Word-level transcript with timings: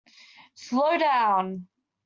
Slow 0.55 0.97
down! 0.97 1.67